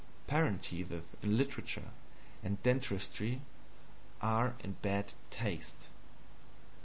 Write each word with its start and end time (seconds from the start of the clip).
Parentheses 0.25 1.03
in 1.21 1.37
literature 1.37 1.91
and 2.41 2.59
dentistry 2.63 3.39
are 4.19 4.55
in 4.63 4.71
bad 4.81 5.13
taste. 5.29 5.89